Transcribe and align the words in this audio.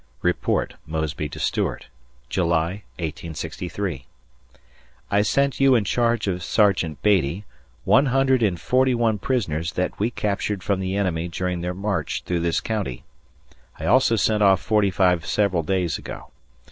][Report, 0.23 0.73
Mosby 0.87 1.29
to 1.29 1.37
Stuart] 1.37 1.87
July, 2.27 2.81
1863. 2.97 4.07
I 5.11 5.21
sent 5.21 5.59
you 5.59 5.75
in 5.75 5.83
charge 5.83 6.25
of 6.25 6.41
Sergeant 6.41 6.99
Beattie, 7.03 7.45
one 7.83 8.07
hundred 8.07 8.41
and 8.41 8.59
forty 8.59 8.95
one 8.95 9.19
prisoners 9.19 9.73
that 9.73 9.99
we 9.99 10.09
captured 10.09 10.63
from 10.63 10.79
the 10.79 10.95
enemy 10.95 11.27
during 11.27 11.61
their 11.61 11.75
march 11.75 12.23
through 12.25 12.39
this 12.39 12.61
county. 12.61 13.03
I 13.77 13.85
also 13.85 14.15
sent 14.15 14.41
off 14.41 14.59
forty 14.59 14.89
five 14.89 15.23
several 15.27 15.61
days 15.61 15.99
ago. 15.99 16.31